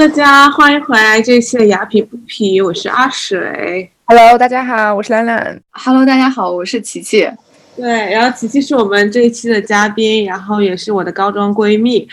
[0.00, 3.90] 大家欢迎回来这一期的雅痞不痞，我是阿水。
[4.06, 5.62] Hello，大家好，我是兰兰。
[5.72, 7.30] Hello，大家好，我是琪琪。
[7.76, 12.08] 对，然后琪琪是我们这一期的嘉宾，然后也是我的高中闺蜜。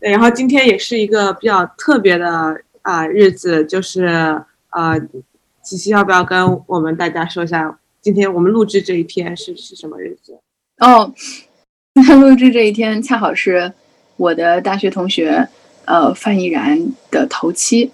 [0.00, 4.06] 对，然后今天也是一个比较特别的啊、日子，就是
[4.70, 5.00] 呃，
[5.62, 10.36] 琪琪要不要跟我们大家说一下，今天我们录制这一天是是什么日子？
[10.78, 11.14] 哦，
[11.94, 13.72] 今 天录制这一天恰好是
[14.16, 15.48] 我的大学同学，
[15.88, 17.90] 呃，范逸然的头七。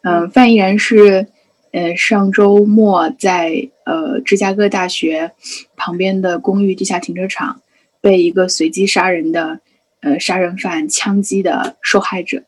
[0.00, 1.26] 嗯、范逸然是
[1.72, 5.32] 呃上周末在呃芝加哥大学
[5.76, 7.60] 旁边的公寓地下停车场
[8.00, 9.60] 被一个随机杀人的
[10.00, 12.44] 呃杀人犯枪击的受害者，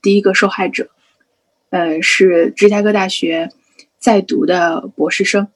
[0.00, 0.88] 第一个受害者，
[1.68, 3.50] 呃是芝加哥大学
[3.98, 5.48] 在读的博士生，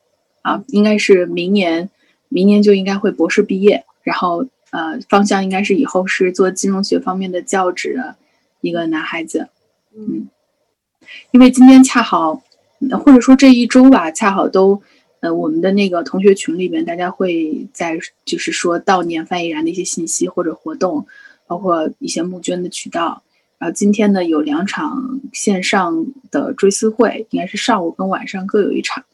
[0.43, 1.89] 啊，应该是明年
[2.29, 7.97] 明年就应该会博士毕业，然后呃方向应该是以后是做金融学方面的教职
[8.65, 9.49] 一个男孩子，
[9.95, 10.29] 嗯
[11.33, 12.43] 因为今天恰好，
[12.91, 14.81] 呃或者说这一周吧，恰好都，
[15.21, 21.07] 呃，我们的那个同学群里面，大家会在就是说悼念范逸然的一些信息或者活动，
[21.47, 23.23] 包括一些募捐的渠道。
[23.59, 29.05] 然后今天呢，有两场线上的追思会，应该是上午跟晚上各有一场。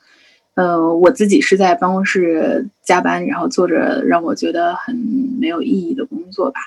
[0.60, 4.94] 呃，我自己是在办公室加班，然后做着让我觉得很
[5.40, 6.60] 没有意义的工作吧。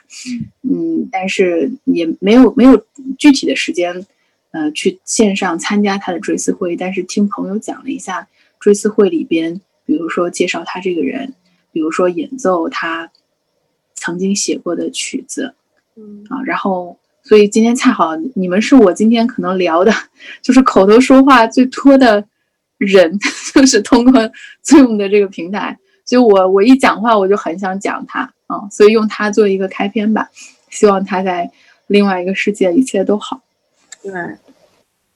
[0.63, 2.83] 嗯，但是也没有没有
[3.19, 4.03] 具体的时间，
[4.49, 6.75] 呃，去线上参加他的追思会。
[6.75, 8.27] 但是听朋友讲了一下
[8.59, 11.35] 追思会里边，比如说介绍他这个人，
[11.71, 13.11] 比如说演奏他
[13.93, 15.53] 曾经写过的曲子
[15.95, 16.97] 嗯啊，然后。
[17.25, 19.93] 所以今天恰好你们是我今天可能聊的，
[20.43, 22.21] 就是口头说话最多的
[22.77, 23.17] 人，
[23.53, 24.13] 就是通过
[24.65, 30.29] Zoom 的这个平台，所以我我一讲话我就很想讲他啊，所以用他做一个开篇吧，
[30.69, 31.49] 希望他在
[31.87, 33.41] 另外一个世界一切都好。
[34.01, 34.11] 对，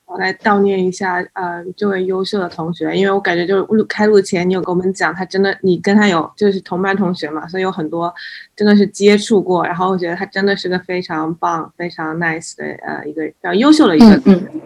[0.06, 8.14] 我来悼念一下呃这位优秀的同学，因为我感觉就是录开录前你有跟我们讲，他真的你跟他有就是同班同学嘛，所以有很多
[8.56, 14.64] 真的是接触过，然后我觉得他真的是个非常棒、非常 nice 的呃一个比较优秀的一个嗯嗯，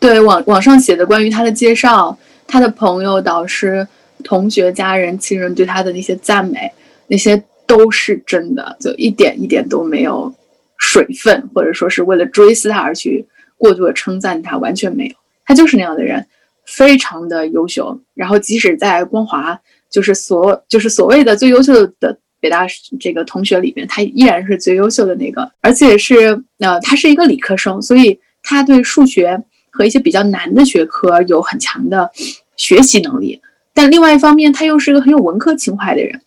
[0.00, 2.16] 对网网上写的关于他的介绍，
[2.46, 3.86] 他的朋友、导师、
[4.24, 6.70] 同学、家人、亲人对他的那些赞美，
[7.06, 10.32] 那些都是真的，就一点一点都没有
[10.76, 16.26] 水分，或者说是为了追思他而去过度的称赞他，完全没有，他就是那样的人，
[16.66, 18.00] 非常的优秀。
[18.14, 19.60] 然后即使在光华，
[19.90, 22.66] 就是所就是所谓的最优秀的北大
[23.00, 32.10] 这个同学里面，他依然是最优秀的那个，而且是呃，他是一个理科生，所以他对数学和一些比较难的学科有很强的
[32.56, 33.40] 学习能力。
[33.74, 36.20] 但另外一方面，他又是一个很有文科情怀的人，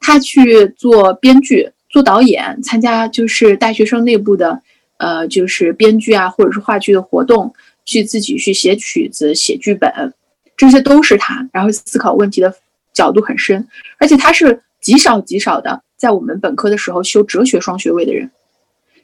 [0.00, 4.62] 他去做编剧、做导演，参加就是大学生内部的
[4.96, 7.52] 呃，就是编剧啊，或者是话剧的活动，
[7.84, 10.14] 去自己去写曲子、写剧本，
[10.56, 11.46] 这些都是他。
[11.52, 12.54] 然后思考问题的
[12.94, 13.68] 角度很深，
[13.98, 18.30] 而且他是极少极少的在我们本科的时候修哲学双学位的人，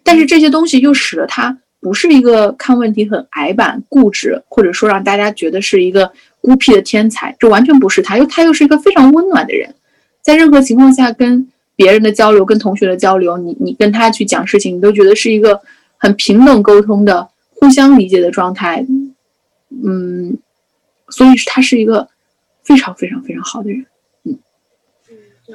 [0.03, 8.17] 但是这些东西又使得他不是一个看问题很矮板、固执，或者说让大家觉得是一个孤僻的天才，这完全不是他。
[8.17, 9.75] 因为他又是一个非常温暖的人，
[10.21, 15.59] 在任何情况下跟别人的交流、跟同学的交流，你你跟他去讲事情，你都觉得是一个
[15.97, 18.85] 很平等沟通的、互相理解的状态。
[19.85, 20.37] 嗯，
[21.09, 22.07] 所以他是一个
[22.63, 23.87] 非常非常非常好的人。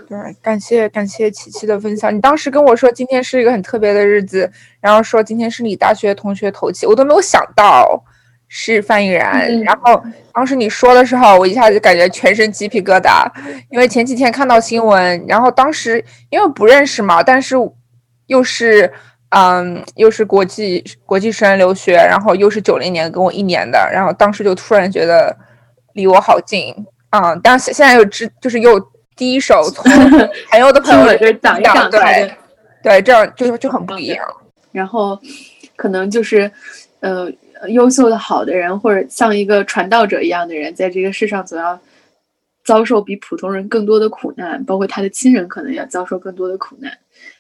[0.08, 2.16] 对，感谢感谢琪琪的分享。
[2.16, 8.04] 你当时跟我说今天是一个很特别的日子，然后说今天是你大学同学头七，我都没有想到
[8.48, 9.48] 是范逸然。
[9.50, 10.02] 嗯然后
[10.34, 13.26] 当时你说的时候，我一下就感觉全身鸡皮疙瘩，
[13.70, 17.56] 因为前几天看到新闻，然后当时因为不认识嘛，但是
[18.28, 18.92] 又是
[19.30, 25.36] 嗯又是国际国际生留学，然后又是九零年跟我一年的，然后当时就突然觉得
[25.94, 26.74] 离我好近
[27.10, 27.42] 啊、嗯！
[27.44, 28.95] 但是现在又知就是又。
[29.16, 29.84] 第一手 从
[30.52, 32.36] 朋友的朋友就是讲一讲他对
[32.84, 34.26] 对，这样就就很不一样。
[34.72, 35.20] 然后
[35.76, 36.52] 可能就是
[37.00, 37.32] 呃，
[37.70, 41.80] 优秀的好的人，或者像一个传道者一样的人，在这个世上总要
[42.64, 46.92] 遭受比普通人更多的苦难，包括他的亲人可能要遭受更多的苦难。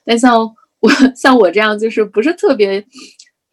[0.05, 0.39] 但像
[0.79, 2.83] 我 像我这样就是不是特别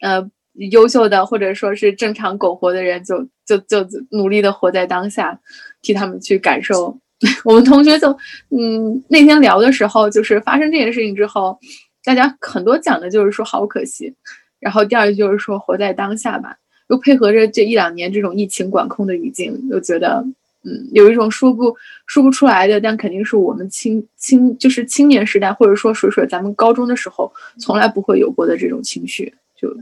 [0.00, 0.25] 呃
[0.70, 5.38] 优秀的，或者说是正常苟活的人，就就就努力的活在当下，
[5.82, 6.96] 替他们去感受。
[7.44, 8.10] 我们同学就，
[8.50, 11.58] 嗯，那天聊的时候，就是发生这件事情之后，
[12.04, 14.12] 大家很多讲的就是说好可惜，
[14.58, 16.56] 然后第二句就是说活在当下吧，
[16.88, 20.24] 又配合着这一两年这种疫情管控的语境，又觉得，
[20.64, 21.76] 嗯，有一种说不
[22.06, 29.72] 说不出来的，但肯定是我们青青就是青年时代，或者说水水咱们高中的时候从来不会有过的这种情绪，就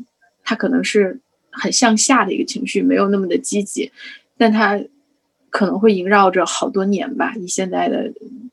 [0.44, 1.18] 它可能是
[1.50, 3.90] 很向下的一个情绪，没有那么的积极，
[4.36, 4.78] 但它
[5.50, 7.32] 可能会萦绕着好多年吧。
[7.36, 8.10] 以现在的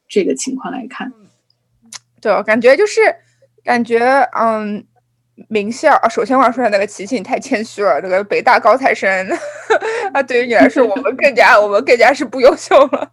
[0.07, 1.11] 这个情况来看，
[2.19, 3.01] 对，我感觉就是
[3.63, 3.99] 感觉，
[4.37, 4.85] 嗯，
[5.47, 6.09] 名校啊。
[6.09, 8.01] 首先我要说一下那个琪琪，你太谦虚了。
[8.01, 9.09] 这个北大高材生
[10.13, 13.11] 啊，对于你来说，我们更加我们更加是不优秀了。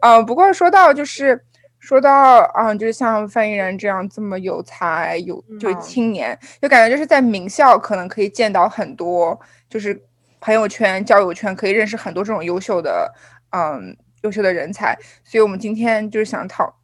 [0.00, 1.40] 嗯，不过说到就是。
[1.82, 9.98] 说到啊，就是像范逸人这样这么有才有就青年，就感觉就是在名校可能可以见到很多，就是
[10.40, 13.12] 朋友圈、交友圈可以认识很多这种优秀的，
[13.50, 14.98] 嗯，优秀的人才。
[15.22, 16.74] 所以我们今天就是想讨，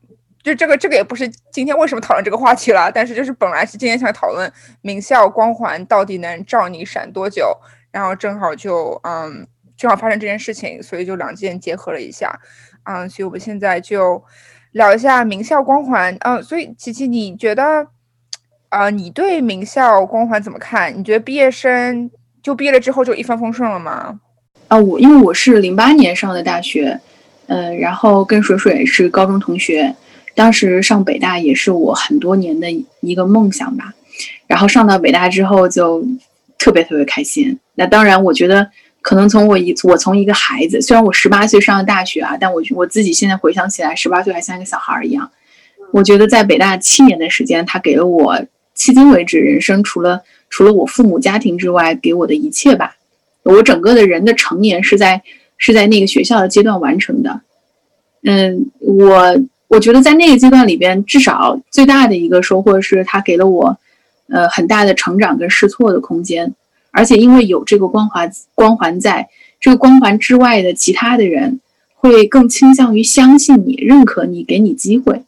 [0.43, 7.57] 就这个这个也不是今天为什么讨论这个话题了，但是就是本来是今天想讨论名校光环到底能照你闪多久，
[7.91, 12.39] 然后正好就嗯正好发生这件事情，所以就两件结合了一下，
[12.85, 14.23] 嗯，所以我们现在就。
[14.73, 17.87] 聊一下名校光环，嗯，所以琪琪，你觉得，
[18.69, 20.95] 呃，你对名校光环怎么看？
[20.95, 22.11] 你觉得毕业生
[22.47, 24.21] 就毕业了之后就一帆风顺了吗？
[24.69, 26.97] 啊，我因为我是零八年上的大学，
[27.49, 29.93] 嗯，然后跟水水是高中同学，
[30.37, 32.71] 当时上北大也是我很多年的
[33.01, 33.93] 一个梦想吧，
[34.47, 36.07] 然后上到北大之后就
[36.57, 37.59] 特别特别开心。
[37.75, 38.71] 那当然，我觉得。
[39.03, 45.31] 可能从我一我从一个孩子，虽然我十八岁上了大学啊，但我我自己现在回想起来，十八岁还像一个小孩一样。
[45.93, 48.37] 我觉得在北大七年的时间，他给了我
[48.77, 52.97] 迄今为止人生除了除了我父母家庭之外给我的一切吧。
[53.43, 55.23] 我整个的人的成年是在
[55.57, 57.41] 是在那个学校的阶段完成的。
[58.25, 63.79] 嗯，我我觉得在那个阶段里边，至少最大的一个收获是他给了我
[64.29, 66.55] 呃很大的成长跟试错的空间。
[66.91, 69.29] 而且因为有这个光环，光环在
[69.61, 71.61] 这个光环之外的其他的人，
[71.95, 75.23] 会更倾向于相信你、认可你、给你机会，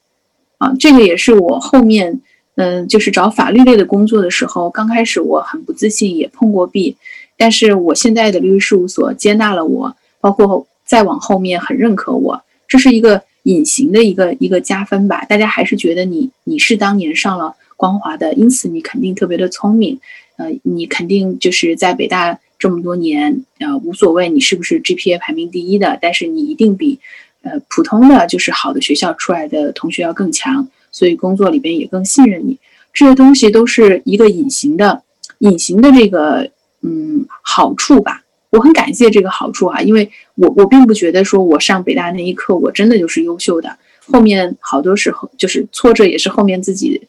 [0.56, 2.20] 啊，这个也是我后面，
[2.60, 6.96] 嗯，就是找法律类的工作的时候，刚开始我很不自信，也碰过壁，
[7.36, 15.24] 但是我现在的律师事务所接纳了我，包括再往后面很认可我，这是一个隐形的一个一个加分吧。
[15.28, 20.00] 大家还是觉得你你是当年上了光华的，因此你肯定特别的聪明。
[20.36, 26.98] 呃，你肯定就是在北大这么多年，呃，无所谓你是不是 GPA 排名第一的，但是你一定比，
[27.42, 32.58] 呃，普通的就是好的学校出来的同学要更强，所以工作里边也更信任你。
[32.92, 35.02] 这些东西都是一个隐形的、
[35.38, 36.50] 隐形的这个
[36.82, 38.24] 嗯好处吧。
[38.50, 43.76] 我很感谢这个好处啊，因为我我并不觉得说我上北大那一刻我真的就是优秀的，
[44.06, 47.06] 后面好多时候就是挫折也是后面自己，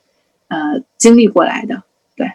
[0.49, 1.81] 呃，经历过来的。
[2.17, 2.29] 对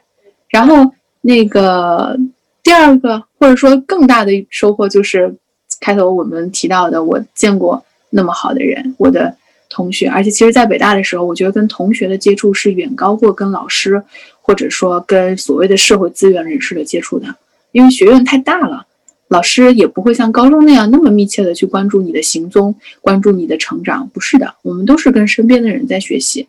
[0.48, 2.18] 然后那个
[2.62, 5.36] 第二个或者说更大的收获就是
[5.80, 9.36] 开头我们提到的，我见过那么好的人，我的
[9.74, 14.00] 同学，而且其实，在北大的时候，我觉得跟同学的接触是远高过跟老师
[14.40, 17.26] 或者说跟所谓的社会资源人士的接触的，
[17.72, 18.86] 因为学院太大了，
[19.28, 26.46] 老师也不会像高中那样那么密切的去关注你的行踪，关注你的成长，不是的，我们都是跟身边的人在学习。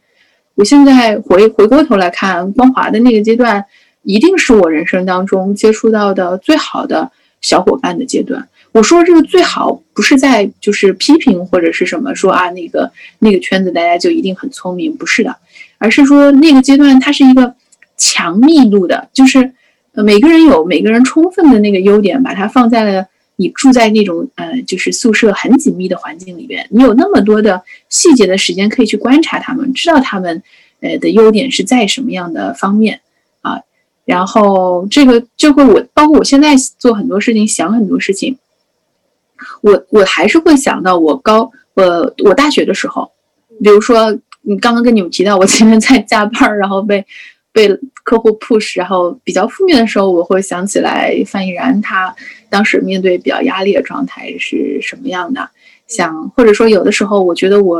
[0.53, 3.65] 我现在回回过头来看光华的那个阶段。
[4.07, 7.11] 一定是我人生当中接触到的最好的
[7.41, 8.47] 小伙伴的阶段。
[8.75, 15.33] 我说这个最好不是在就是批评或者是什么说啊那个那个圈子大家就一定很聪明，不是的，
[15.77, 17.55] 而是说那个阶段它是一个
[17.95, 19.49] 强密度的，就是
[19.93, 23.07] 每个人有每个人充分的那个优点，把它放在了
[23.37, 30.43] 你住在那种呃就是宿舍很紧密的环境里边，你有那么多的细节的时间可以去观察他们，知道他们
[30.81, 32.99] 呃的优点是在什么样的方面
[33.39, 33.61] 啊。
[34.03, 38.37] 然后这个就会我包括我现在做很多事情，想很多事情，
[39.61, 43.11] 我我还是会想到我高呃我大学的时候，
[43.63, 44.11] 比如说
[44.41, 47.05] 你刚刚跟你们提到我今天在加班，然后被
[47.51, 47.67] 被
[48.03, 52.15] 客户 push，然后比较负面的时候，我会想起来范逸然他
[52.49, 55.49] 当时面对比较压力的状态是什么样的，
[55.87, 57.79] 想或者说有的时候我觉得我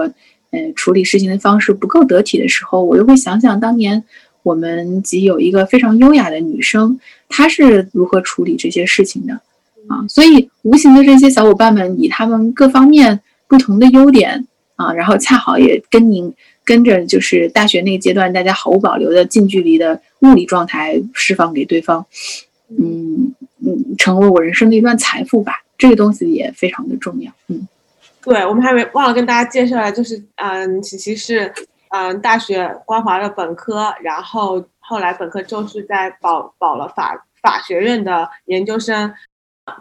[0.52, 4.04] 呃处理事情的方式不够得体的时候，我又会想想当年。
[4.44, 9.42] 我们即有一个非常优雅的女生，她是如何处理这些事情的
[9.88, 10.06] 啊？
[10.08, 22.06] 所以无形的这些小伙伴们，以他们各方面不同的优点啊，然后恰好也跟您跟着，就是大学那个阶段，大家毫无保留的近距离的物理状态释放给对方，
[22.70, 23.34] 嗯
[23.66, 25.54] 嗯，成为我人生的一段财富吧。
[25.78, 27.32] 这个东西也非常的重要。
[27.48, 27.68] 嗯，
[28.24, 31.54] 对，我们还没忘了跟大家介绍，就是嗯，琪琪是。
[31.90, 39.14] 嗯，大学光华的本科，然后后来本科就是在保保了法法学院的研究生。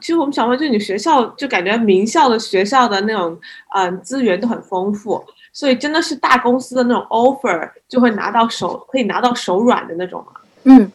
[0.00, 3.38] 其实我们想问，就你学校就感觉名校的学校的那种
[3.76, 5.22] 嗯资源都很丰富，
[5.52, 10.40] 所以真的是大公司的那种 offer 就会拿到手，可以拿到手软的那种吗？
[10.64, 10.90] 嗯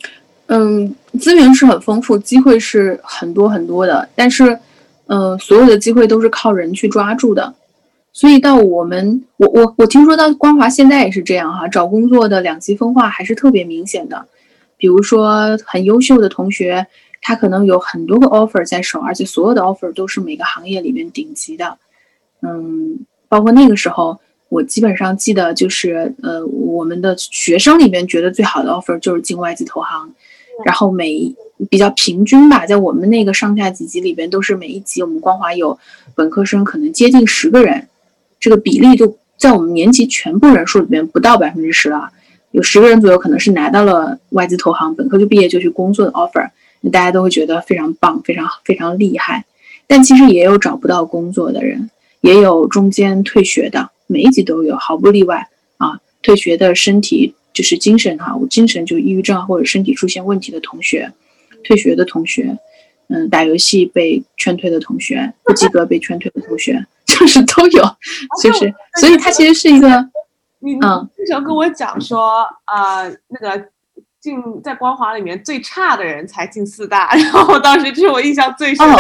[0.48, 4.58] 嗯，资源是很丰富，机会是很多很多的，但是，
[5.06, 7.54] 呃，所有的机会都是靠人去抓住的。
[8.12, 14.26] 所以到我们，我我我听说到光华现在也是这样哈，找工作的两极分化还是特别明显的。
[14.76, 16.88] 比如说很优秀的同学，
[17.22, 21.78] 他可能有很多个 offer 在手，而且所有的 offer 都是每个行业里面顶级的。
[22.42, 24.20] 嗯，包括那个时候。
[24.52, 30.12] 我基本上记得就是，呃，我们的学生里面觉得最好的 offer 就是进外资投行，
[30.66, 31.36] 然后每
[31.70, 35.78] 比较平均吧，在我们那个上下几级里边，都是每一级我们光华有
[36.16, 37.88] 本科生可能接近十个人，
[38.40, 42.10] 这个比例就在我们年级全部人数里边不到百分之十了，
[42.50, 46.50] 有十个人左右可能是拿到了外资投行本科就毕业就去工作的 offer，那
[46.92, 49.46] 大家都会觉得非常棒，非常非常厉害，
[49.88, 51.90] 但其实也有找不到工作的人，
[52.22, 53.90] 也有中间退学的。
[54.08, 56.00] 每一级都有，毫不例外啊！
[56.24, 61.12] 退学的身体就是精神哈，我精神就抑郁症或者身体出现问题的同学，
[61.64, 62.58] 退学的同学，
[63.10, 67.84] 嗯，打游戏被劝退的同学，不及格被劝退的同学， 就是都有，
[68.42, 70.10] 就是，所以他其实是一个，
[70.58, 73.64] 你嗯，经常跟我讲说啊，那个
[74.22, 78.98] 进在光华里面最差的人才进四大， 然后我当时这是我印象最深的，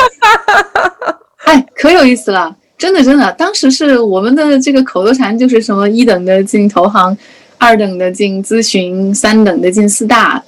[1.46, 2.56] 哎，可有意思了。
[2.78, 7.18] 真的，真的，当时是我们的这个口头禅，就是什么一等的进投行，
[7.58, 10.42] 二等的进咨询，三等的进四大。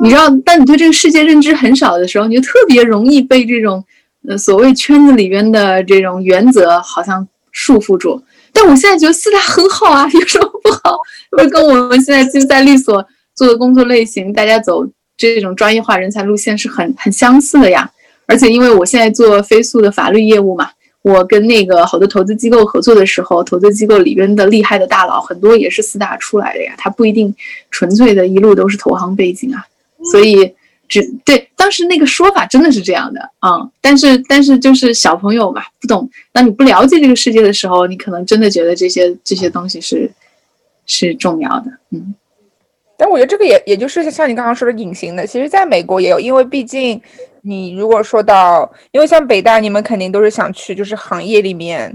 [0.00, 3.84] 你知道，当你对这个世界认知很少的时候，你就特别容易被这种
[4.28, 8.22] 呃所谓圈子里边的这种原则好像束缚住。
[8.52, 10.96] 但我现在觉得四大很好啊， 有什么不好？
[11.32, 14.86] 不是跟我们现在就在律所做的工作类型，大家走
[15.16, 17.90] 这种专业化人才路线是很很相似的呀。
[18.26, 20.70] 而且因为我现在做飞速的法律业务嘛。
[21.04, 27.34] 我跟那个好多投资机构合作的时候，投资机构里边的厉害的大佬很多也是四大出来的呀，他不一定
[27.72, 29.66] 纯粹的一路都是投行背景啊，
[30.12, 30.54] 所以
[30.86, 40.08] 只对当时那个说法真的是这样的啊，但是但是就是小朋友嘛，不懂，当你不了解这个世界的时候，你可能真的觉得这些这些东西是
[40.86, 42.14] 是重要的，嗯。
[43.02, 47.02] 但我觉得这个也也就是像你刚刚说的隐形的，其实在美国也有，因为毕竟
[47.40, 51.92] 你如果说到，因为像北大，你们肯定都是想去就是行业里面，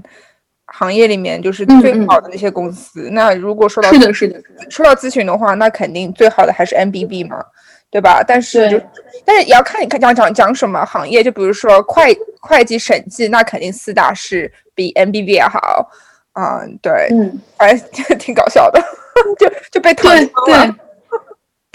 [0.66, 3.08] 行业里面就是最好的那些公司。
[3.10, 7.42] 那如果说到是的，是的，说到咨询的话，那肯定最好的还是 MBB 嘛，
[7.90, 8.22] 对吧？
[8.28, 8.78] 但是就
[9.24, 15.90] 但是也要看你看讲讲讲什么行业，就比如说会会计审计，那肯定四大是比 MBB 也好。
[16.34, 17.88] 嗯，对，嗯，反正
[18.20, 18.84] 挺搞笑的，
[19.40, 20.76] 就就被推了。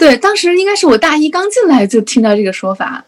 [0.03, 3.05] 对，当时应该是我大一刚进来就听到这个说法，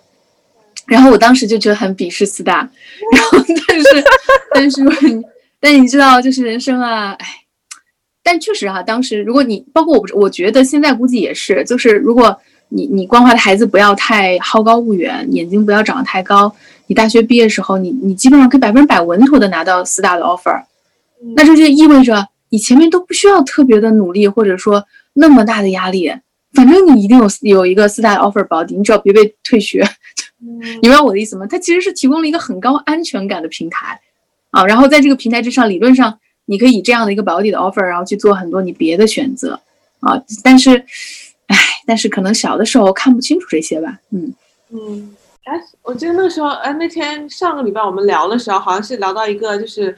[0.87, 2.59] 然后我当时就觉得很鄙视四大，
[3.11, 3.37] 然后
[3.67, 4.03] 但是
[4.53, 4.81] 但是
[5.59, 7.25] 但你知道，就是人生啊，哎，
[8.23, 12.33] 但确实哈，当时如果你包括我，我觉得现在估计也是，就是如果
[12.69, 16.55] 你你光华的孩子不要太好高骛远，眼睛不要长得太高，
[16.87, 20.63] 你大学毕业时候，你你基本上可以百分之百稳妥的拿到四大的 offer，
[21.35, 26.13] 那这就意味着你前面都不需要特别的努力，或者说那么大的压力。
[26.55, 29.83] 反正你一定有有一个四大 offer 保底，你只要别被退学，
[30.39, 31.45] 你明白我的意思吗？
[31.47, 33.99] 它其实是提供了一个很高安全感的平台
[34.51, 39.59] 啊，然后在这个平台之上，理论上你可以以这样的一个保底的 offer，然后去做很多你别的选择
[39.99, 40.21] 啊。
[40.43, 40.77] 但是，
[41.47, 43.99] 唉，但是可能小的时候看不清楚这些吧。
[44.11, 44.33] 嗯
[44.71, 49.95] 嗯，哎，我记得那个时候，哎，那天上个礼拜我们聊的时候，好像是聊到一个就是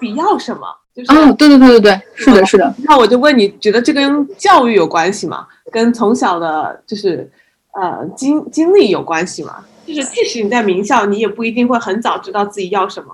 [0.00, 0.62] 你要什么。
[1.08, 2.72] 啊，对对对对对，是的，是的。
[2.84, 5.44] 那我就问你，觉得这跟教育有关系吗？
[5.72, 7.28] 跟从小的，就是
[7.72, 9.56] 呃经经历有关系吗？
[9.84, 13.08] 就是即使你在名校，你也不一定会很早知道自己要什么，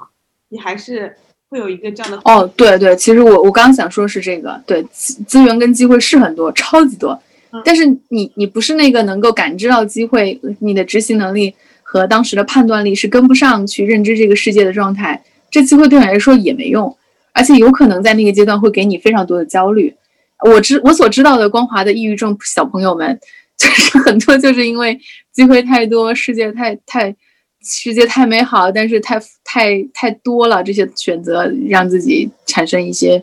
[0.50, 1.16] 你还是
[1.48, 2.20] 会有一个这样的。
[2.24, 7.18] 哦，对对，其实我我刚刚想说是这个，对资资源跟机会是很多，超级多，
[7.64, 16.96] 但是你你不是那个能够感知到机会，你的执行能力和当时的判断力是跟不上去认知这个世界的状态，这机会对你来说也没用。
[17.32, 19.94] 而且有可能在那个阶段会给你非常多的焦虑。
[20.44, 23.18] 我知我所知道的光华的抑郁症小朋友们，
[23.56, 24.98] 就是很多就是因为
[25.32, 27.14] 机会太多，世界太太
[27.62, 33.22] 世界太美好，但是太太太多了，这些选择让自己产生一些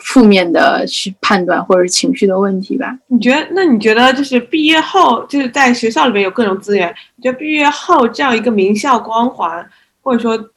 [0.00, 2.98] 负面的去判断或者情绪的问题吧。
[3.06, 3.46] 你觉得？
[3.52, 9.64] 那你觉得就是毕业后就是在学校里面有各种资源，你觉得毕业后这样一个名校光环，
[10.02, 10.50] 或者说？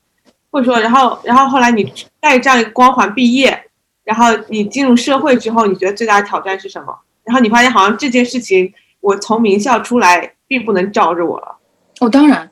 [0.51, 1.84] 或者说，然后，然后后来你
[2.20, 3.62] 带着这样一个光环毕业，
[4.04, 6.98] 然后你进入社会之后，你觉得最大的挑战是什么？
[7.24, 11.58] 然后你发现好像这件事情，我从名校出来并不能罩着我了。
[12.00, 12.50] 哦，当然，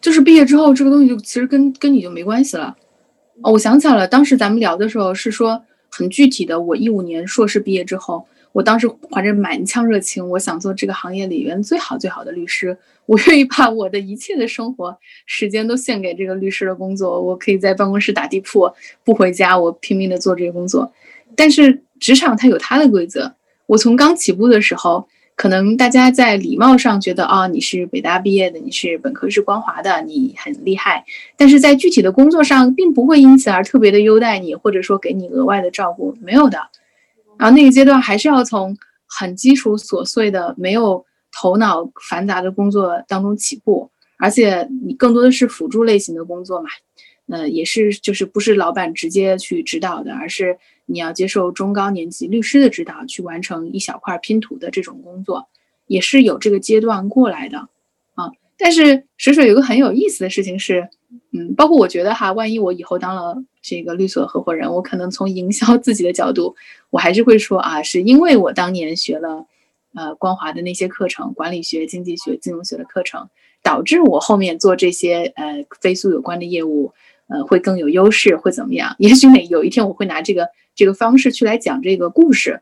[0.00, 2.76] 就是毕业之后，这个东西就其实跟跟你就没关系了。
[3.42, 12.76] 哦，我想起来了，当时咱们聊的时候是说很具体的，我一五年硕士毕业之后，我当时怀着满腔热情，我想做这个行业里面最好最好的律师。
[13.06, 17.20] 我愿意把我的一切的生活时间都献给这个律师的工作。
[17.20, 18.70] 我可以在办公室打地铺，
[19.04, 20.92] 不回家，我拼命的做这个工作。
[21.36, 23.34] 但是职场它有它的规则。
[23.66, 31.04] 我从刚起步的时候，可能大家在礼貌上觉得啊，你是北大毕业的，你是本科是光华的，你很厉害。
[31.36, 36.58] 但是在具体的工作上，并不会因此而特别的优待你，或者说给你额外的照顾，没有的。
[37.40, 46.68] 然后那个阶段还是要从很基础琐碎的、没有头脑繁杂的工作当中起步，而且你更多的是辅助类型的工作嘛，
[47.28, 55.48] 呃，也是就是不是老板直接去指导的，而是你要接受中高年级律师的指导，去完成一小块拼图的这种工作，
[55.86, 57.68] 也是有这个阶段过来的
[58.14, 58.30] 啊。
[58.58, 60.90] 但是水水有个很有意思的事情是。
[61.32, 66.54] 嗯，包括我觉得哈，万一我以后当了这个律所合伙人，我可能从营销自己的角度，
[66.90, 69.46] 我还是会说啊，是因为我当年学了，
[69.94, 73.28] 呃，光华的那些课程，管理学、经济学、金融学的课程，
[73.62, 76.92] 导致我后面做这些呃飞速有关的业务，
[77.28, 78.94] 呃，会更有优势，会怎么样？
[78.98, 82.60] 也许哪有一天我会拿这个这个方式去来讲这个故事。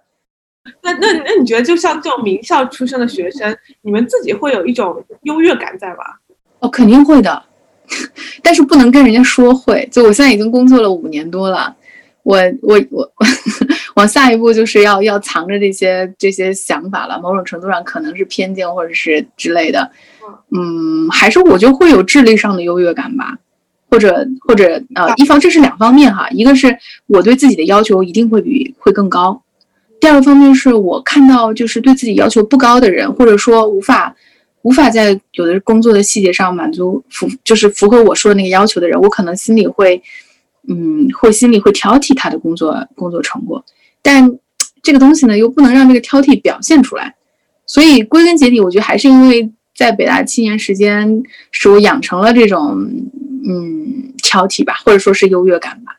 [0.82, 6.20] 那那那你觉得，就像这种名校出身的学生，你们自己会有一种优越感在吧？
[6.58, 7.44] 哦，肯定会的。
[8.42, 11.74] 但是不能跟人家说会，就我现在已经工作了五年多了，
[12.22, 13.10] 我我我
[13.96, 19.90] 往下一步就是要要藏着这些这些想法了，某种程度上可能是偏见或者是之类的，
[20.56, 23.36] 嗯，还是我就会有智力上的优越感吧，
[23.90, 26.76] 或者或者呃，一方这是两方面哈，一个是
[27.06, 29.42] 我对自己的要求一定会比会更高，
[29.98, 34.14] 第二个方面是我看到就是对自己要求不高的人，或者说无法。
[34.62, 40.02] 无法在有的工作的细节上满足符，就是符合我说的那个要求的人，我可能心里会，
[40.68, 43.64] 嗯，会心里会挑剔他的工作工作成果，
[44.02, 44.38] 但
[44.82, 47.14] 这个东西呢，又不能让这个挑剔表现出来，
[47.66, 52.78] 所以归根结底，我觉得还是因为在北大七年时间，使我养成了这种
[53.48, 55.97] 嗯挑剔吧，或者说是优越感吧。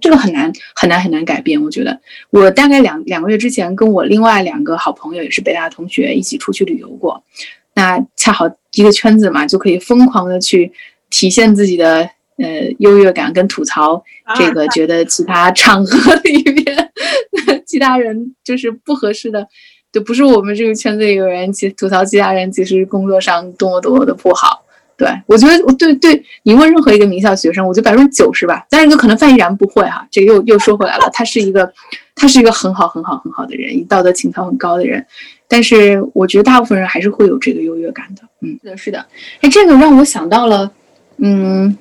[0.00, 7.22] 这个很难很难很难改变，我觉得我大概两两个月之前跟我另外两个好朋友，也是北大同学，一起出去旅游过。
[7.74, 10.72] 那恰好一个圈子嘛，就可以疯狂的去
[11.10, 14.02] 体现自己的呃优越感跟吐槽。
[14.36, 16.92] 这个 觉得其他场合里面
[17.64, 19.46] 其他人就是不合适的，
[19.92, 24.65] 就不是我们这个圈子里的人其吐槽其他人，其实工作上多么多么的不好。
[24.96, 31.70] 对，我觉得我对对你问任何一个名校学生，我觉得百分之九十吧，但是有可能范逸然不会哈，这个又又说回来了，他是一个，
[32.14, 35.04] 他是一个很好很好很好的人，道德情操很高的人，
[35.48, 39.06] 但是我觉得大部分人还是会有这个优越感的，嗯，是的，是的，
[39.42, 40.72] 哎，这个让我想到了，
[41.18, 41.76] 嗯，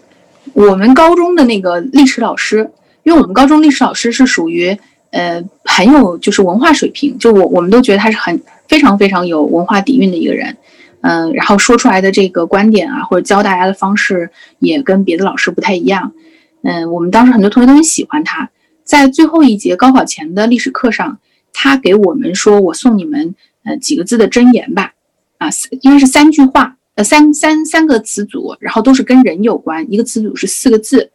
[0.51, 2.69] 我们高中的那个历史老师，
[3.03, 4.77] 因为我们高中历史老师是属于
[5.11, 10.57] 呃很有就是文化水平，就我我们都觉得他是很非常非常有文化底蕴的一个人。
[11.07, 16.13] 嗯，然后说出来的这个观点啊，或者教大家的方式也跟别的老师不太一样。
[16.63, 18.49] 嗯，我们当时很多同学都很喜欢他。
[18.83, 21.19] 在最后一节高考前的历史课上，
[21.53, 24.93] 他给我们说：“我送你们呃几个字的箴言吧。”
[25.37, 25.47] 啊，
[25.81, 29.85] 应该是三句话，呃，三三三个词组，然后都是跟人有关。
[29.93, 31.11] 一个词组是四个字。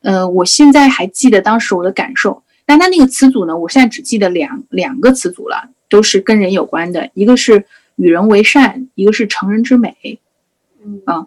[0.00, 2.42] 呃，我现在还记得当时我的感受。
[2.64, 7.10] 但他那个词组呢，我现在只记得两两个词组了，都是跟人有关的。
[7.12, 7.66] 一个是。
[7.96, 10.20] 与人为善，一个是成人之美，
[10.84, 11.26] 嗯啊，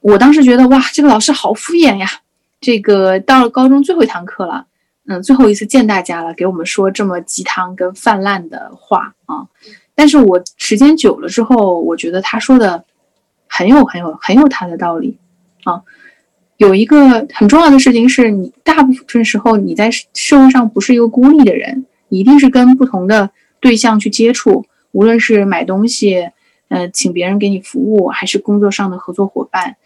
[0.00, 2.08] 我当时觉得哇，这个老师好敷衍呀。
[2.58, 4.66] 这个到了高中最后一堂课了，
[5.06, 9.46] 嗯，最后一次见大家了，给我们说这么鸡汤跟泛滥的话啊。
[9.94, 12.84] 但是我时间久了之后，我觉得他说的
[13.46, 15.18] 很有很有很有他的道理
[15.64, 15.82] 啊。
[16.56, 24.64] 有一个很重要的事情是你大部分时候你在社会上不是一个孤立的人，你一定是跟不同的对象去接触。
[24.96, 26.30] 无论是买东西，
[26.68, 29.76] 呃，请别人给你服务，还是工作上的合作伙伴，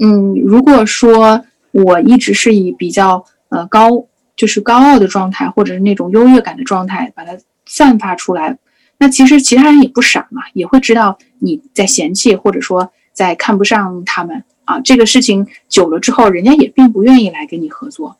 [0.00, 8.58] 嗯，如果说我一直是以比较呃高，就是高傲的状态，或者是那种优越感的状态，把它散发出来，
[8.98, 14.80] 那其实其他人也不傻嘛，也会知道你在嫌弃，或者说在看不上他们啊。
[14.80, 18.16] 这个事情久了之后，人家也并不愿意来跟你合作。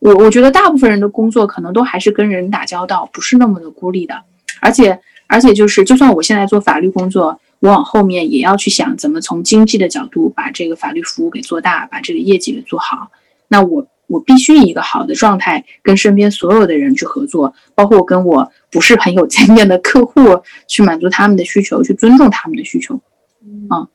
[0.00, 4.22] 我我觉得大部分人的工作可能都还是跟人打交道，不是那么的孤立的，
[4.60, 5.00] 而且。
[5.28, 13.10] 而且就是，就算我现在做法律工作，我往后面也要去想怎么从经济的角度把这个法律服务给做大，把这个业绩给做好。
[13.48, 23.00] 那我我必须以一个好的状态跟身边所有的人去合作，包括跟我不是很有经验的客户去满足他们的需求，去尊重他们的需求。
[23.42, 23.88] 嗯，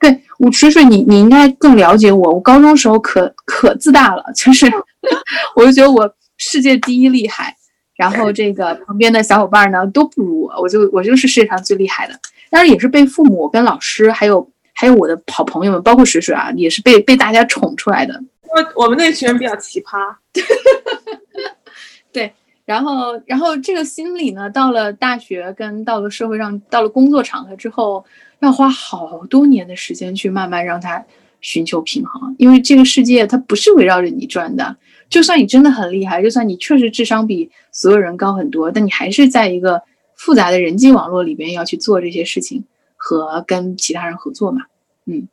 [0.00, 2.32] 对我其实你你应该更了解我。
[2.32, 4.66] 我高中时候可可自大了，就是
[5.54, 7.57] 我就觉得我世界第一厉害。
[7.98, 12.18] 然后 这个旁边的小伙伴呢都不如我，我就我就是世界上最厉害的。
[12.48, 18.22] 当然也是被父母、跟老师，还有还有我的好朋友们，包括水水啊，也是被被大家宠出来的。
[18.42, 19.98] 我我们那群人比较奇葩。
[22.10, 22.32] 对，
[22.64, 28.04] 然后然后这个心理呢，到了大学跟到了社会上，到了工作场合之后，
[28.38, 31.04] 要花好多年的时间去慢慢让他
[31.40, 34.76] 寻求平衡，因为这个世界它不是围绕着你转的。
[35.08, 39.82] 就算你真的很厉害，就算你确实智商比所有人高很多，但你还是在一个
[40.14, 42.62] 复杂的人际网络里边要去做这些事情
[42.96, 44.62] 和跟其他人合作嘛，
[45.06, 45.26] 嗯，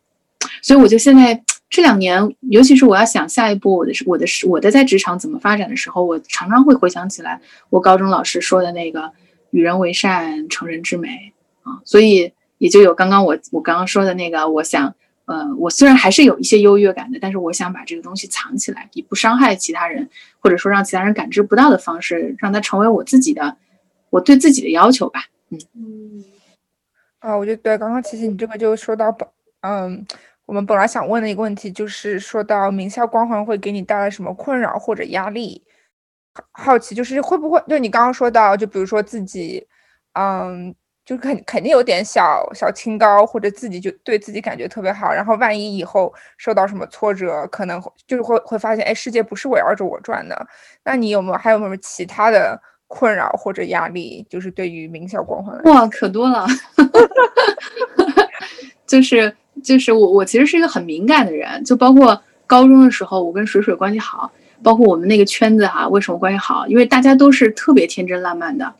[0.61, 9.11] 所以我就现在这两年，尤其是我要想下一步我的我的我的在职场怎么发展的时候，我常常会回想起来我高中老师说的那个
[9.51, 11.33] “与人为善，成人之美”
[11.63, 14.95] 啊，所以也就有刚刚我我刚刚说的那个，我想。
[15.25, 20.07] 呃，我虽然还是有一些优越感的，但是我想把这个东西藏起来，以不伤害其他人，
[20.39, 23.57] 或者说让其他人感知不到的方式，让它成为我自己的，
[24.11, 25.25] 我对自己的要求吧。
[25.49, 26.23] 嗯，
[27.19, 29.27] 啊，我觉得对，刚刚其实你这个就说到本，
[29.61, 30.05] 嗯，
[30.45, 35.63] 我们本来想问的一个问题就是说到名校光环会给你带来什么困扰或者压力，
[36.51, 39.65] 好奇就是会不会就你刚刚说到，就比如说自己，
[40.13, 40.75] 嗯。
[41.05, 50.47] 就肯肯定有点小小清高，或者自己就对自己感觉特别好，然后万一以后受到什么挫折，可能就是会会发现，哎，世界不是围绕着我转的。
[50.83, 54.25] 那你有没有还有没有其他的困扰或者压力？
[54.27, 56.47] 就是对于名校光环，哇，可多了。
[58.87, 59.31] 就是
[59.63, 64.31] 就是我我其实是一个很敏感的人，就包括高中的时候，我跟水水关系好，
[64.63, 66.65] 包括我们那个圈子哈，为什么关系好？
[66.65, 68.73] 因为大家都是特别天真烂漫的。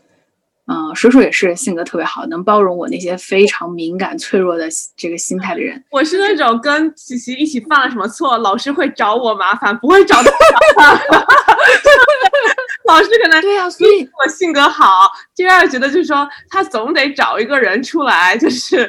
[0.67, 5.81] 嗯，水水也是性格特别好，能包容我那些非常敏感、脆弱的这个心态的人。
[5.91, 10.31] 我是那种跟琪琪一起犯了什么错，老师会找我麻烦，不会找他
[10.77, 11.01] 麻烦。
[12.85, 18.87] 老师可能对呀，所以我性格好，第二觉得就是说他总得找一个人出来，就是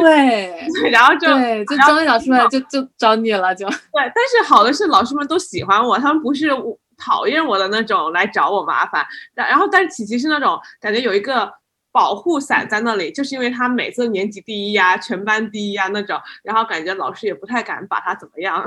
[0.00, 0.52] 对，
[0.90, 3.76] 然后就对，就张一找出来就就找你了，就对。
[3.94, 6.50] 但是好的是老师们都喜欢我，他们不是。
[6.96, 11.52] 讨厌我的那种来找我麻烦，然然后但是琪琪是那种感觉有一个
[11.90, 18.64] 保护伞在那里，就是因为他每次年级第一呀，全班第一呀那种，然后感觉老师也不太敢把他怎么样。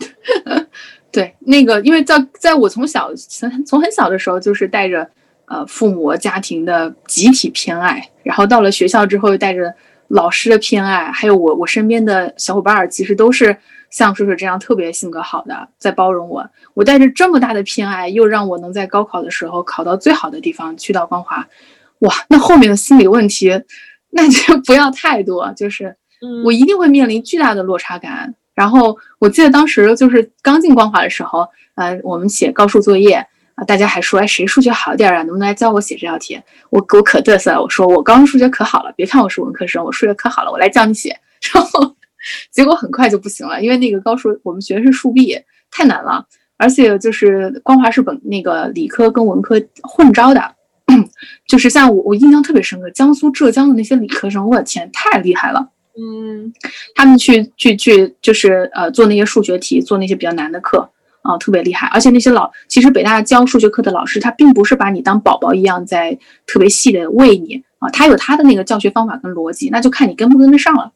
[1.12, 5.08] 对，那个因为在在我从小从从很小的时候就是带着
[5.46, 9.74] 呃父母家庭的集体偏爱，然后到了学校之后又带着
[10.08, 13.56] 老师的偏爱，还有我我身边的小伙伴儿其实都是。
[13.90, 21.46] 像水水这样特别性格好的，在包容我，我带着这么大的偏爱，又让我能在高考的时候考到最好的地方，去到光华，
[22.00, 23.50] 哇，那后面的心理问题，
[24.10, 25.96] 那就 不要太多，就是
[26.44, 28.34] 我一定会面临巨大的落差感。
[28.54, 33.24] 然后我记得当时就是刚进光华的时候，呃，我们写高数作业
[33.54, 35.18] 啊，大家还说，哎，谁数学好点啊？
[35.18, 36.40] 能不能来教我写这道题？
[36.70, 41.18] 我我可嘚瑟了，我说我高中数学可好了，别看我是文科生，我数学可好了，我来教你写。
[41.54, 41.94] 然后。
[42.50, 45.38] 结果很快就不行了，因为那个高数我们学的是数 B，
[45.70, 46.24] 太难了，
[46.56, 50.42] 而且就是光华是本那个理科跟文科混招的，
[51.46, 56.52] 就是像我我印象特别深刻，江苏浙江的那些理科生，我的天，太厉害了，嗯，
[56.94, 60.90] 他们去去去就是呃做那些数学题，做那些比较难的课
[61.22, 70.92] 啊，特别厉害，而且那些老其实北大教数学课的老师，他并不是把你当宝宝一样在特别细的喂你啊，他有他的那个教学方法跟逻辑，那就看你跟不跟得上了。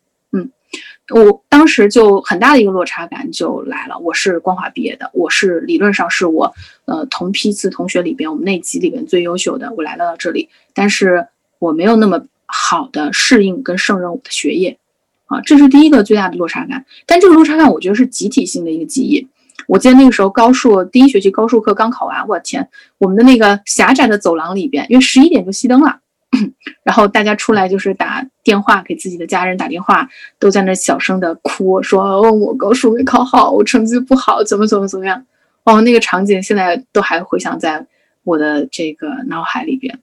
[1.11, 3.99] 我当时就很大的一个落差感就来了。
[3.99, 9.73] 我是光华毕业的，我是理论上是我呃同批次同学里边我们那级里边最优秀的。
[9.77, 11.27] 我来到了这里，但是
[11.59, 14.79] 我没有那么好的适应跟胜任我的学业
[15.27, 16.85] 啊，这是第一个最大的落差感。
[17.05, 19.27] 但这个落差感我觉得是集体性的一个记忆。
[19.67, 25.99] 我记得那个时候高数第一学期高数课刚考完，我天，我们的那个狭窄的走廊里边，因为十一点就熄灯了。
[26.83, 35.25] 然后大家出来就是打电话给自己的家人打电话，都在那小声的哭，说：“哦，我高数没考好，我成绩不好，怎么怎么怎么样。”
[35.65, 37.87] 哦，那个场景现在都还回想在
[38.25, 40.01] 我的这个脑海里边。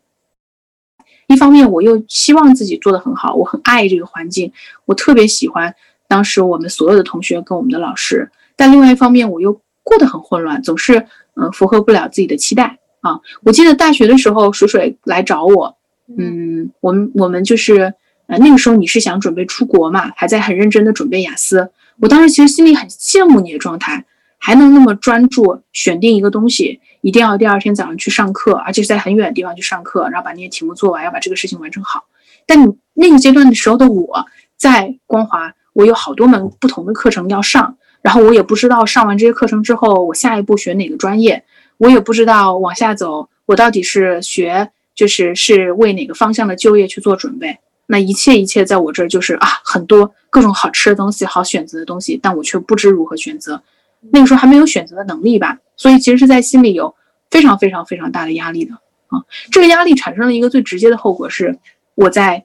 [1.28, 4.52] 一方面，我又希望自己做的很好，我很爱这个环境，
[4.86, 5.76] 我特别喜欢
[6.08, 8.32] 当时我们所有的同学跟我们的老师。
[8.56, 13.20] 但另外一方面，我又过得很混乱，总是嗯符合不了自己的期待啊。
[13.44, 15.76] 我记得大学的时候，水水来找我。
[16.18, 17.94] 嗯，我们我们就是
[18.28, 21.72] 呃那个时候你是想准备出国嘛，还在很认真的准备雅思。
[22.00, 24.06] 我当时其实心里很羡慕你的状态，
[24.38, 32.06] 还能那么专注选定一个东西，一定要第二天早上去上课，而且是在很远的地方去上课，然后把那些题目做完，要把这个事情完成好。
[32.46, 34.26] 但你那个阶段的时候的我
[34.58, 41.44] 在光华，我有好多门不同的课程要上，然后我也不知道上完这些课程之后我下一步学哪个专业，
[41.78, 43.30] 我也不知道往下走。
[43.46, 44.70] 我到底是学
[45.00, 47.58] 就是是为哪个方向的就业去做准备？
[47.86, 53.64] 那一切一切在我这儿就是啊，很多各种好吃的东西，好选择的东西，但我却不知如何选择。
[54.12, 56.94] 那个时候还没有选择的能力吧，所以其实是在心里有
[57.32, 58.74] 非常非常非常大的压力的
[59.08, 59.24] 啊。
[59.54, 61.58] 这个压力产生了一个最直接的后果是，
[61.96, 62.44] 我在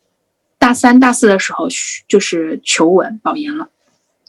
[0.60, 1.66] 大三大四的时候
[2.06, 3.68] 就是求稳保研了。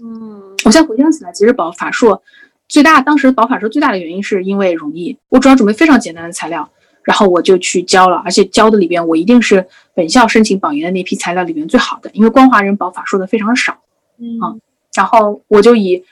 [0.01, 2.23] 嗯，我现在回想起来，其实保法硕
[2.67, 6.67] 最大当时保法硕最大的原因是因为容易，我主要准备非常简单的材料。
[7.05, 13.77] 然后我就去交了，而且交的里边我一定是本校申请保研的那批材料里边最好的，因为光华人保法说的非常少，
[14.17, 14.59] 嗯，
[14.93, 16.03] 然后我就以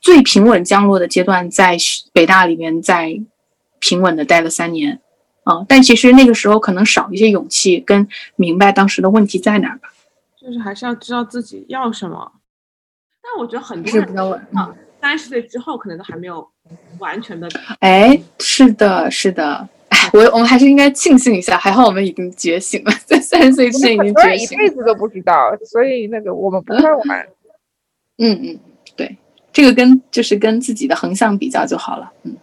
[0.00, 1.76] 最平稳降落的阶段在
[2.12, 3.20] 北大里面在
[3.78, 5.00] 平稳的待了三年，
[5.44, 9.88] 啊，但其实那个时候可能少一些勇气跟明白当时的问题在哪儿吧，
[10.36, 12.32] 就是还是要知道自己要什么，
[13.22, 16.48] 但我觉得很多人比较稳，啊，三十岁之后可能都还没有
[16.98, 19.68] 完全的，哎，是的，是的。
[20.12, 24.64] 我我们还是应该庆幸一下，还好我们已经觉醒了，在三十岁之前已经觉醒了。
[24.64, 27.28] 一辈子都不知道，所以那个我们不算晚。
[28.16, 28.60] 嗯嗯，
[28.96, 29.16] 对，
[29.52, 32.12] 这个跟就是跟自己的横向比较就好了。
[32.24, 32.36] 嗯，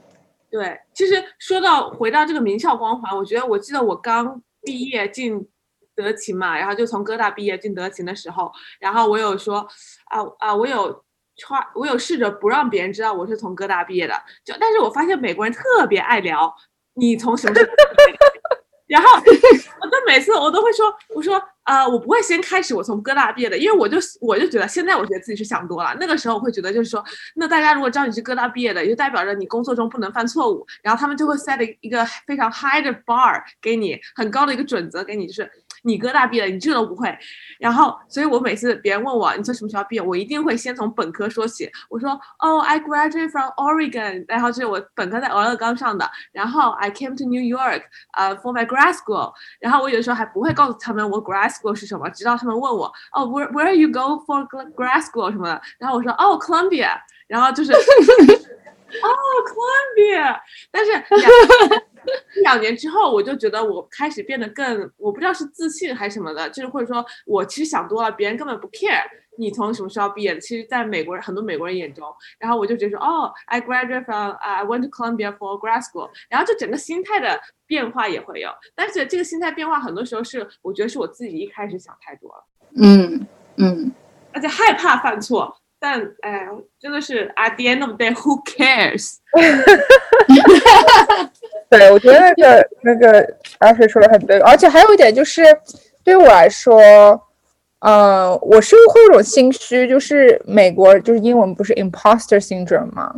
[0.50, 5.48] 对，其实说到回到这个名校光环，我觉得我记得我刚毕业进
[5.96, 9.68] 德勤嘛，然后就从哥大毕业进德勤的时候，然后我有说
[10.06, 11.04] 啊啊，我有
[11.36, 14.14] 穿，我有试着不让别人知道我是从哥大毕业的，
[14.46, 16.56] 就但是我发现美国人特别爱聊。
[16.96, 17.56] 你从什么？
[18.88, 25.96] 然后我都每次我都会说，我说啊，我不会先开始我从哥大毕业的，因为我就我就觉得现在我觉得自己是想多了。
[26.00, 27.04] 那个时候我会觉得就是说，
[27.36, 35.52] 那大家如果知道你是哥大毕业的，就代表着你工作中不能犯错误，然后他们就会 set 一个非常 high 的 bar 给你，很高的一个准则给你，就是。
[35.86, 37.16] 你哥大毕业，你这都不会，
[37.60, 41.70] 然后，所以我每次别人问我你从什么学校毕业，我一定会先从本科说起。
[41.90, 47.84] 我说，哦，I graduated from Oregon，然后这是我本科在俄勒冈上的，然后 I came to New York，
[48.18, 49.32] 呃，for my grad school。
[49.60, 54.44] 然后我有的时候还不会告诉他们我 grad school 是什么，直到他们问我，哦，where where you go for
[54.74, 57.78] grad school 什么的，然后我说，哦，Columbia，然后就是，哦
[59.46, 60.40] ，Columbia，
[60.72, 60.92] 但是。
[62.44, 69.04] 两年之后，我就觉得我开始变得更，我不知道是自信还是什么的，就是或者说我其实想多了，别人根本不 care
[69.38, 70.40] 你从什么学校毕业的。
[70.40, 72.06] 其实，在美国人很多美国人眼中，
[72.40, 78.50] 然后我就觉得说，哦，I graduated from I went to Columbia for grad school，然后就整个心态的变化也会有。
[78.76, 82.46] 但是这个心态变化很多时候是，我觉得是我自己一开始想太多了。
[82.78, 83.92] 嗯嗯，
[84.34, 85.58] 而且害怕犯错。
[85.80, 86.48] 但哎，
[86.80, 89.18] 真的是 at the end of the day，who cares？
[91.70, 95.44] 对，我觉得那个那个阿水说的很对，而且还有一点就是，
[96.04, 96.82] 对我来说，
[97.80, 103.14] 嗯，我是会有种心虚，就是美国就是英文不是 imposter syndrome 吗？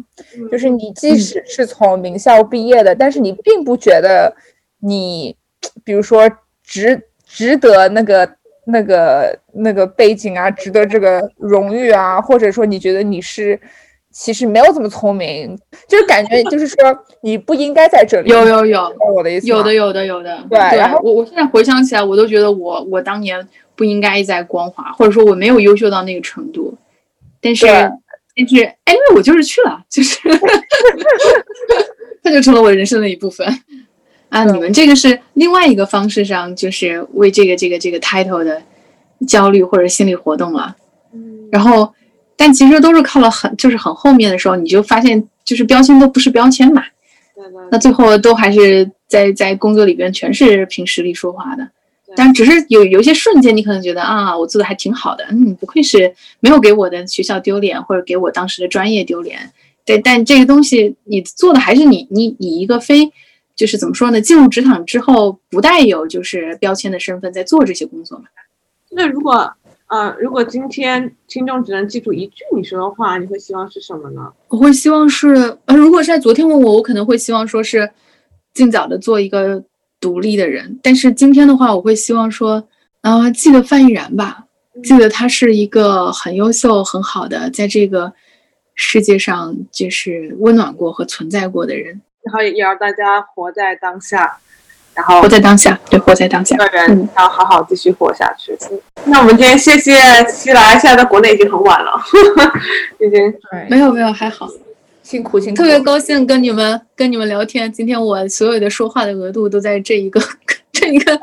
[0.52, 4.36] 就是你即使是从名校毕业的，但是你并不觉得
[4.80, 5.38] 你，
[5.84, 6.30] 比如说
[6.64, 8.37] 值值得那个。
[8.70, 13.60] 那个那个背景啊，值得这个荣誉啊，或者说你觉得你是
[14.12, 16.76] 其实没有这么聪明，就是感觉就是说
[17.22, 18.30] 你不应该在这里。
[18.30, 19.48] 有有有，我的意思。
[19.48, 20.38] 有的有的有的。
[20.50, 26.78] 对，然后我我现在回想起来，我都觉得我我当年不应该在光华，或者说我没有优秀到那个程度。
[27.40, 30.20] 但是但是哎，因为我就是去了，就是
[32.24, 33.48] 它就成了我人生的一部分。
[34.30, 38.62] 啊，你们这个是另外一个方式上，就是为这个这个这个 title 的
[39.26, 40.76] 焦虑或者心理活动了。
[41.14, 41.94] 嗯，然后，
[42.36, 46.84] 但其实都是靠了很，就是很后面的时候，你就发现，就是标签都不是标签嘛。
[47.72, 51.66] 那最后都还是在在工作里边全是凭实力说话的。
[52.16, 59.40] 但只是有有一些瞬间，你可能觉得啊，我做的还挺好的，嗯，不愧是没有给我的学校丢脸，或者给我当时的专业丢脸。
[59.86, 63.10] 对，但这个东西你做的还是你你你一个非。
[63.58, 64.22] 就是怎么说呢？
[64.22, 68.26] 进入职场之后，不带有就是标签的身份在做这些工作嘛？
[68.92, 69.52] 那如果
[69.88, 74.32] 呃，如果今天听众只能记住一句你说的话，你会希望是什么呢？
[74.50, 77.90] 我会希望是呃，如果是在昨天问我，我可能会希望说是
[78.54, 79.64] 尽早的做一个
[80.00, 80.80] 独立的人。
[80.84, 82.68] 但是今天的话，我会希望说
[83.02, 84.46] 啊，记得范逸然吧，
[84.84, 88.14] 记得他是一个很优秀、很好的，在这个
[88.76, 92.02] 世界上就是温暖过和存在过的人。
[92.28, 94.38] 然后也要大家活在当下，
[94.94, 98.54] 然后活在当下，对，活在当下，个人要好好继续活下去。
[99.06, 99.96] 那我们今天谢谢
[100.30, 101.94] 西来，现在在国内已经很晚了，
[103.00, 103.34] 已经
[103.70, 104.46] 没有没有还好，
[105.04, 107.72] 辛苦辛苦，特别高兴跟你们跟你们聊天。
[107.72, 110.20] 今天我所有的说话的额度都在这一个
[110.74, 111.18] 这一个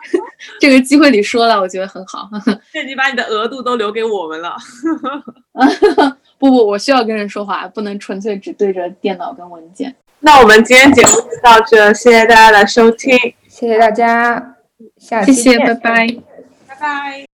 [0.60, 2.28] 这个机会里说了，我觉得很好。
[2.74, 4.54] 那你把你的额度都留给我们了。
[6.38, 9.94] 不不，我需要跟人说话，不能纯粹只对着电脑跟文件。
[10.24, 14.54] 那我们今天节目就到这，谢谢大家的收听，谢谢大家，
[14.96, 16.06] 下谢谢，期见拜拜。
[16.68, 17.31] 拜拜。